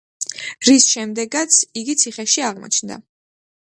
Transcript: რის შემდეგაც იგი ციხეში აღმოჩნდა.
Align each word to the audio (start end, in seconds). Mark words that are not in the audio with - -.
რის 0.69 0.87
შემდეგაც 0.95 1.61
იგი 1.83 1.99
ციხეში 2.05 2.49
აღმოჩნდა. 2.53 3.03